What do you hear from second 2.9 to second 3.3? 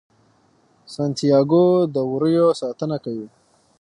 کوي.